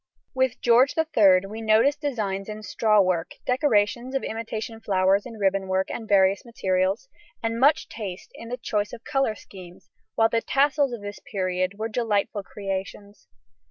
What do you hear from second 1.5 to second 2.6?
notice designs